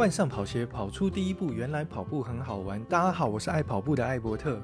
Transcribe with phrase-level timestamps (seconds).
[0.00, 1.52] 换上跑鞋，跑出第一步。
[1.52, 2.82] 原来跑步很好玩。
[2.84, 4.58] 大家好，我是爱跑步的艾伯特。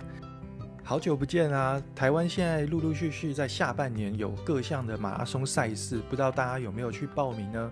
[0.83, 1.79] 好久不见啊！
[1.95, 7.71] 台湾现在陆陆续续在下半年有各项的马拉松赛事，不知道大家有没有去报名呢？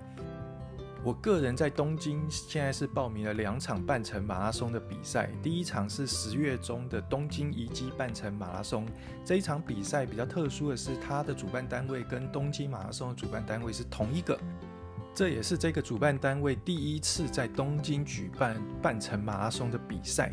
[1.03, 5.31] 我个人在东京现在是报名了两场半程马拉松的比赛。
[5.43, 8.87] 第一场是十月中的东京遗迹半程马拉松。
[9.25, 14.39] 这一场比赛比较特殊的是，它的主办单位跟东京马拉松的主办单位是同一个。
[15.15, 20.33] 这也是这个主办单位第一次在东京举办半程马拉松的比赛，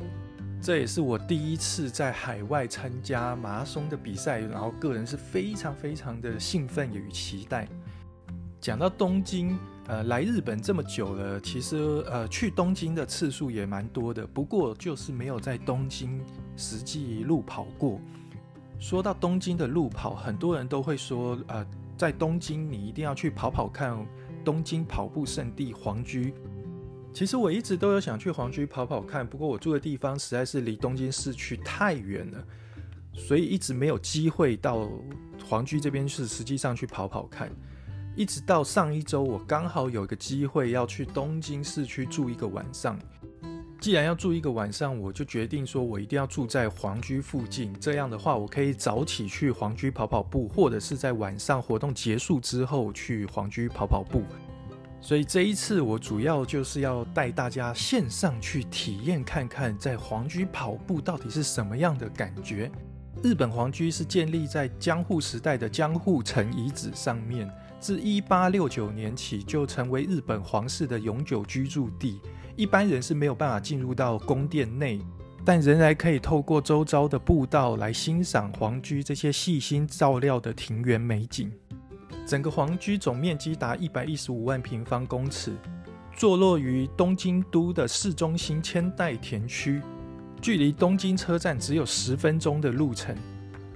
[0.59, 7.67] 这也是我第一次在海外参加马拉松的比赛，然后个人是非常非常的兴奋与期待。
[8.59, 11.77] 讲到东京，呃，来日本这么久了，其实
[12.09, 16.20] 呃去东京的次数也蛮多的，不过就是没有在东京
[16.57, 18.02] 实际路跑过。
[18.79, 21.63] 说到东京的路跑，很多人都会说，呃，
[21.95, 23.95] 在东京你一定要去跑跑看。
[24.43, 26.34] 东京跑步圣地皇居，
[27.13, 32.43] 其实我一直都有想去皇居跑跑看，不过我住的地方实在是离东京市区太远了，
[33.13, 34.89] 所以一直没有机会到
[35.48, 37.51] 皇居这边是实际上去跑跑看。
[38.15, 42.99] 一直到上一周，我刚好有个机会要去东京市区住一个晚上。
[43.82, 47.74] 既然要住一个晚上，我就决定说，我一定要住在皇居附近。
[47.79, 54.21] 这样的话，我可以早起去皇居跑跑步，或者是在晚上活动结束之后去皇居跑跑步。
[55.01, 62.71] 所以这一次，我主要就是要带大家线上去体验看看，在皇居跑步到底是什么样的感觉。
[63.23, 67.50] 日本皇居是建立在江户时代的江户城遗址上面，
[67.81, 72.22] 自一八六九年起就成为日本皇室的永久居住地。
[72.56, 75.01] 一般人是没有办法进入到宫殿内，
[75.44, 81.51] 但仍然可以透过周遭的步道来欣赏皇居这些细心照料的庭园美景。
[82.28, 85.51] 整个皇居总面积达一百一十五万平方公尺，
[86.16, 89.81] 坐落于东京都的市中心千代田区，
[90.39, 93.16] 距离东京车站只有十分钟的路程。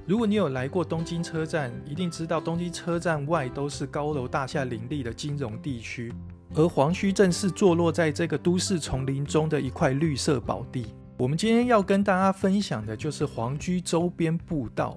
[0.08, 6.14] 如果你有来过东京车站，一定知道东京车站外都是高楼大厦林立的金融地区。
[6.54, 10.86] 而皇居正是坐落在这个都市丛林中的一块绿色宝地。
[11.18, 14.96] 我们今天要跟大家分享的就是皇居周边步道。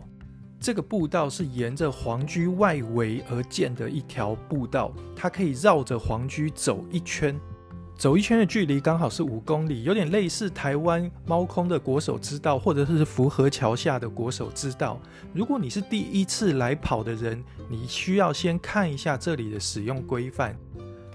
[0.61, 7.35] 这个步道是沿着皇居外围而建的一条步道，它可以绕着皇居走一圈，
[7.99, 15.01] 走一圈的距离刚好是五公里，有点类似台湾猫空的国手之道，或者是福和桥下的国手之道。
[15.35, 20.57] 如果你是第一次来跑的人，你需要先看一下这里的使用规范。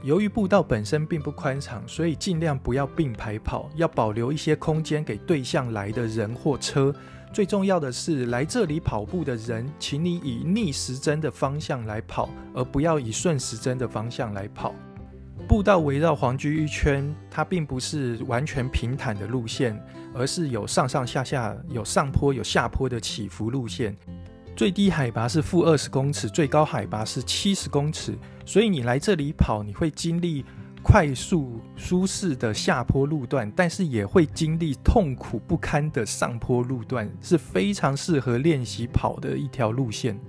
[0.03, 6.93] 由于步道本身并不宽敞，所以尽量不要并排跑，要保留一些空间给对向来的人或车。
[7.31, 14.75] 最重要的是，来这里跑步的人，请你以逆时针的方向来跑，而不要以顺时针的方向来跑。
[15.47, 19.79] 步道围绕皇居一圈，它并不是完全平坦的路线，
[20.13, 23.95] 而是有上上下下、有上坡有下坡的起伏路线。
[24.55, 30.45] 最低海拔是负二十公尺，最高海拔是七十公尺，所以你来这里跑，你会经历
[30.81, 40.19] 快速舒适的下坡路段，但是也会经历痛苦不堪的上坡路段，是非常适合练习跑的一条路线。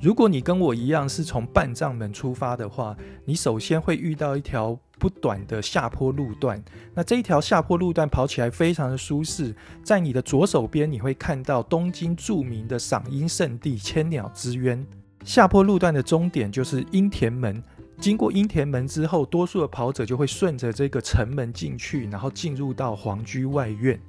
[0.00, 2.96] 如果你跟我一样是从半藏门出发的话，
[3.26, 6.62] 你首先会遇到一条不短的下坡路段，
[6.94, 9.54] 那这一条下坡路段跑起来非常的舒适。
[9.84, 14.86] 在你的左手边，你会看到东京著名的赏樱圣地千鸟之渊。
[15.22, 17.62] 下坡路段的终点就是樱田门，
[17.98, 24.00] 经过樱田门之后，多数的跑者就会顺着这个城门进去，然后进入到皇居外院。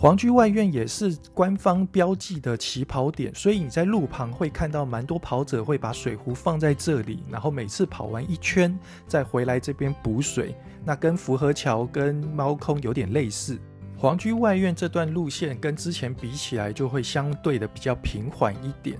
[0.00, 8.74] 皇居外院也是官方标记的起跑点，所以你在路旁会看到蛮多跑者会把水壶放在这里，然后每次跑完一圈
[9.06, 10.56] 再回来这边补水。
[10.86, 13.60] 那跟福和桥跟猫空有点类似。
[13.94, 18.98] 皇居外院这段路线跟之前比起来就会相对的比较平缓一点。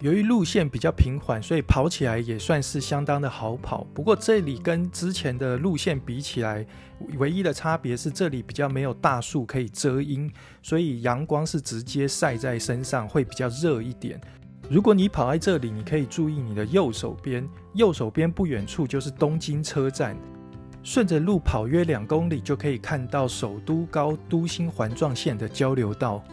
[0.00, 3.86] 由于路线比较平缓，所以跑起来也算是相当的好跑。
[3.92, 6.66] 不过这里跟之前的路线比起来，
[7.18, 10.32] 唯一的差别是这里比较没有大树可以遮阴，
[10.62, 14.18] 所以阳光是直接晒在身上，会比较热一点。
[14.70, 20.16] 如果你跑在这里，你可以注意你的右手边，右手边不远处就是东京车站，
[20.82, 26.24] 顺着路跑约两公里就可以看到首都高都心环状线的交流道。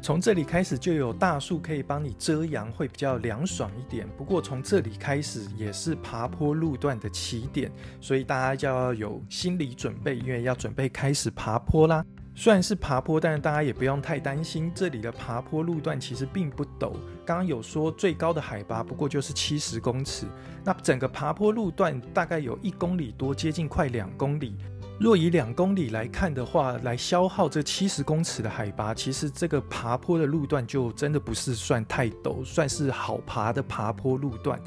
[0.00, 4.08] 从这里开始就有大树可以帮你遮阳，会比较凉爽一点。
[4.16, 12.04] 不过从这里开始也是爬坡路段的起点，所以大家就要有心理准备，因为要准备开始爬坡啦。
[12.34, 16.92] 虽然是爬坡，但是大家也不用太担心，这里的爬坡路段其实并不陡。
[17.26, 20.24] 刚刚有说最高的海拔不过就是七十公尺，
[20.64, 24.56] 那整个爬坡路段大概有一公里多，接近快两公里。
[25.00, 34.60] 若以两公里来看的话，来消耗这七十公尺的海拔，其实这个爬坡的路段就真的不是算太陡，算是好爬的爬坡路段。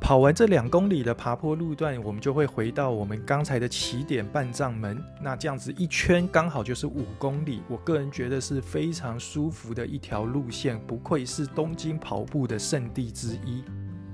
[0.00, 5.02] 跑完这两公里的爬坡路段，我们就会回到我们刚才的起点半藏门。
[5.20, 13.62] 那这样子一圈刚好就是五公里，我个人觉得是非常舒服的一条路线，不愧是东京跑步的圣地之一。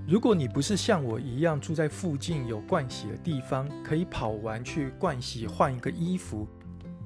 [0.04, 6.46] 如果你不是像我一样住在附近有盥洗的地方，可以跑完去盥洗换一个衣服，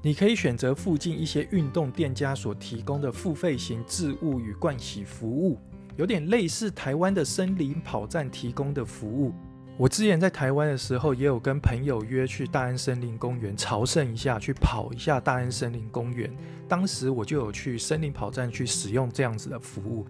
[0.01, 5.59] 你可以选择附近一些运动店家所提供的付费型置物与盥洗服务，
[5.95, 9.31] 有点类似台湾的森林跑站提供的服务。
[9.77, 16.35] 我之前在台湾的时候，也有跟朋友约去大安森林公园朝圣一下，去跑一下大安森林公园。
[16.67, 20.03] 当时我就有去森林跑站去使用这样子的服务。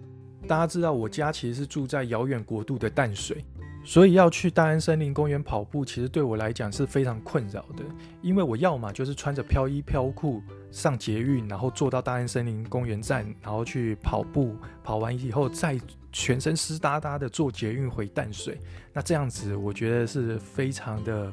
[0.48, 3.44] 大家知道我家其实是住在遥远国度的淡水，
[3.84, 7.84] 所以要去大安森林公园跑步，其实对我来讲是非常困扰的。
[8.22, 15.78] 因为我要么就是穿着飘衣飘裤上捷运，然后坐到大安森林公园站，然后去跑步，跑完以后再
[16.10, 18.58] 全身湿哒哒的坐捷运回淡水。
[18.94, 21.30] 那这样子我觉得是非常的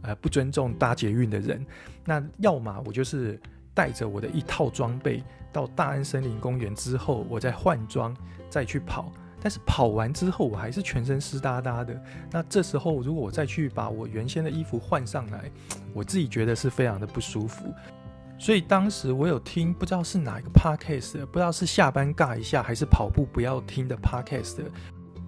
[0.00, 1.64] 呃不尊重搭捷运的人。
[2.02, 3.38] 那要么我就是
[3.74, 5.22] 带着我的一套装备
[5.52, 8.16] 到大安森林公园之后，我再换装。
[8.54, 9.10] 再去跑，
[9.40, 12.00] 但是跑完之后我还是全身湿哒哒的。
[12.30, 15.50] 那这时候如果我再去把我原先的衣服换上来，
[15.92, 17.64] 我自己觉得是非常的不舒服。
[18.38, 24.58] 所以当时我有听，不知道是哪一个 podcast，不知道是下班尬一下还是跑步不要听的 podcast，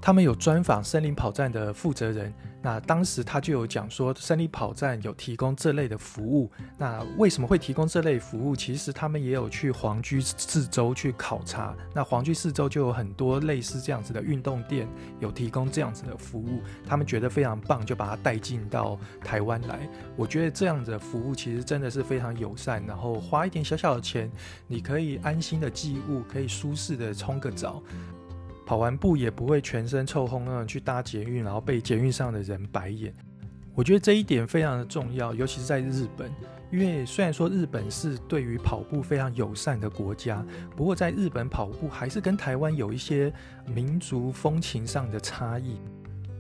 [0.07, 2.33] 他们有专访森林跑站的负责人。
[2.63, 6.49] 那当时他就有讲说，森林跑站有提供这类的服务。
[6.79, 8.55] 那为什么会提供这类服务？
[8.55, 11.75] 其实他们也有去皇居四周去考察。
[11.93, 14.89] 那皇居四周就有很多类似这样子的运动店，
[15.19, 16.61] 有提供这样子的服务。
[16.87, 19.89] 他们觉得非常棒，就把它带进到台湾来。
[20.15, 24.31] 我觉得这样子的服务其实真的是非常友善，然后花一点小小的钱，
[24.69, 27.83] 你可以安心的寄物，可以舒适的冲个澡。
[28.67, 33.15] 跑完步也不会全身臭烘烘去搭捷运，然后被捷运上的人白眼。
[33.75, 36.31] 我觉得这一点非常的重要，尤其是在日本，
[36.73, 43.33] 因为虽然说日本是对于跑步非常友善的国家，不过在日本跑步还是跟台湾有一些
[43.67, 45.79] 民族风情上的差异。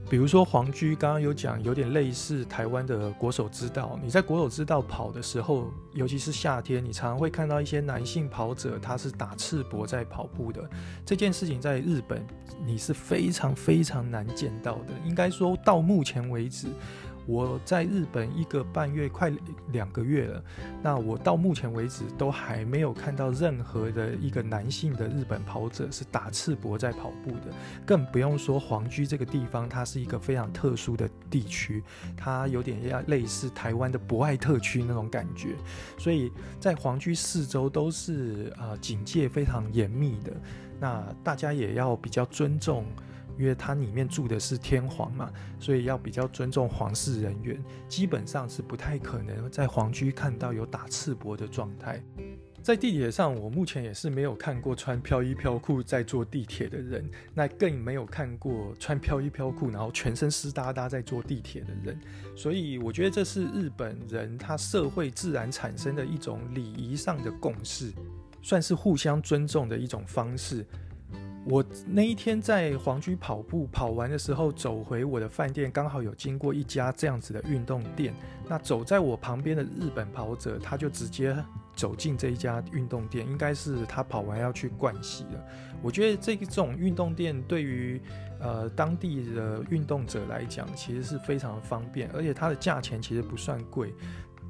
[0.08, 3.98] 比如说皇居刚刚有讲，有点类似台湾的国手之道。
[4.00, 10.62] 你在国手之道跑的时候，尤其是夏天，你常常会看到一些男性跑者，他是打赤膊在跑步的。
[11.04, 12.24] 这件事情在日本
[12.64, 14.92] 你是非常非常难见到的。
[15.04, 16.68] 应该说到目前为止。
[17.26, 19.32] 我在日本一个半月，快
[19.72, 20.42] 两个月了。
[20.82, 27.52] 那我到目前为止都还没有看到任何的一个男性的日本跑者是打赤膊在跑步的，
[27.84, 31.82] 更不用说皇居这个地方，它是一个非常特殊的地区，
[32.16, 35.56] 它有点要类似台湾的博爱特区那种感觉，
[35.98, 36.30] 所以
[36.60, 40.32] 在皇居四周都是呃警戒非常严密的，
[40.78, 42.84] 那大家也要比较尊重。
[43.38, 52.02] 因为它里面住的是天皇嘛，所以要比较尊重皇室人员，基本上是不太可能在皇居看到有打赤膊的状态。
[52.62, 61.96] 在地铁上，我目前也是没有看过穿飘衣飘裤在坐地铁的人，那更没有看过穿飘衣飘裤然后全身湿哒哒在坐地铁的人。
[62.34, 67.92] 所以我觉得这是日本人他社会自然产生的一种礼仪上的共识，
[68.42, 70.66] 算是互相尊重的一种方式。
[71.48, 78.12] 我那一天在皇居跑步，跑完的时候走回我的饭店，刚好有经过一家这样子的运动店。
[78.48, 81.36] 那走在我旁边的日本跑者，他就直接
[81.76, 85.44] 走进这一家运动店，应该是他跑完要去盥洗了。
[85.82, 88.00] 我觉得这种运动店对于
[88.40, 93.94] 呃当地的运动者来讲，其实是非常方便，而且它的价钱其实不算贵。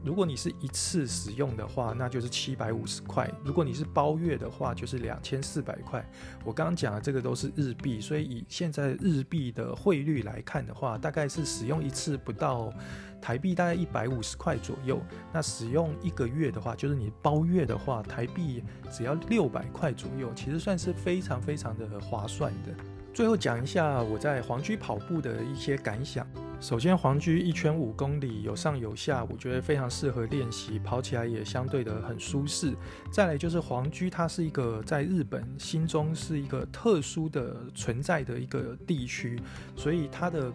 [0.07, 6.09] 如果你是一次使用的话，那就是七百五十块；如果你是包月的话，就是两千四百块。
[6.45, 12.73] 我刚刚讲的这个都是日币，所以以现在日币的汇率来看的话，大概是使用一次不到
[13.21, 15.03] 台币大概一百五十块左右。
[15.33, 22.73] 那使用一个月的话，就是你包月的话，台币只要六百块左右，其实算是非常非常的划算的。
[23.13, 26.25] 最后讲一下我在黄居跑步的一些感想。
[26.59, 32.75] 首先，皇居一圈五公里，有上有下，我觉得非常适合练习，跑起来也相对的很舒适。
[33.11, 39.41] 再来就是皇居，它是一个在日本心中是一个特殊的存在的一个地区，
[39.77, 40.53] 所以它的。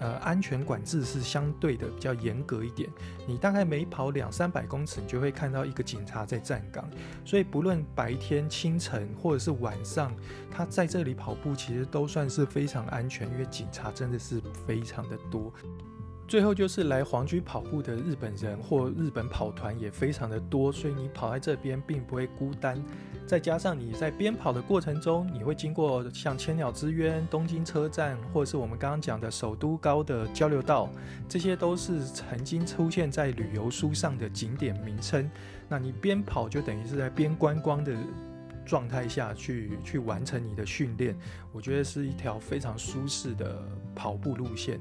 [0.00, 2.90] 呃，安全管制是相对的比较严格一点。
[3.28, 6.90] 你大概每跑两三百公尺，你就会看到一个警察在站岗。
[7.24, 10.12] 所以不论白天、清晨或者是晚上，
[10.50, 15.52] 他在这里跑步其实都算是非常安全，因为警察真的是非常的多。
[16.26, 22.82] 最后就是来皇居跑步的日本人或日本跑团也非常的多，所以你跑在这边并不会孤单。
[23.26, 30.90] 再加上你在边跑的过程中，你会经过像千鸟之渊、东京车站，或者是我们刚刚讲的首都高的交流道，
[31.28, 35.30] 这些都是曾经出现在旅游书上的景点名称。
[35.68, 37.94] 那你边跑就等于是在边观光的
[38.64, 41.14] 状态下去去完成你的训练，
[41.52, 43.62] 我觉得是一条非常舒适的
[43.94, 44.80] 跑步路线。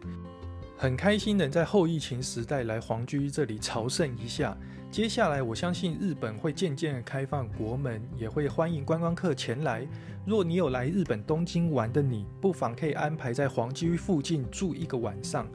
[0.75, 4.57] 很开心能在后疫情时代来皇居这里朝圣一下。
[4.91, 9.87] 接下来，我相信日本会渐渐开放国门，也会欢迎观光客前来。
[10.25, 15.47] 若你有来日本东京玩的你，不妨可以安排在皇居附近住一个晚上，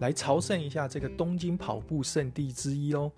[0.00, 3.10] 来朝圣一下这个东京跑步圣地之一哦。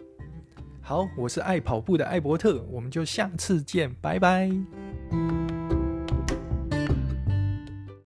[0.80, 4.83] 好，我是爱跑步的艾伯特，我们就下次见，拜拜。